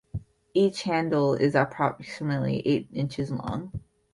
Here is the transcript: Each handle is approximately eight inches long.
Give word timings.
Each 0.55 0.81
handle 0.81 1.35
is 1.35 1.53
approximately 1.53 2.63
eight 2.67 2.89
inches 2.91 3.29
long. 3.29 3.79